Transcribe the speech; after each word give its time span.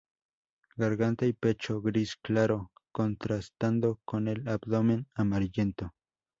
Garganta 0.77 1.27
y 1.27 1.33
pecho 1.33 1.79
gris 1.79 2.15
claro, 2.15 2.71
contrastando 2.91 3.99
con 4.03 4.27
el 4.29 4.47
abdomen 4.47 5.05
amarillento. 5.13 5.93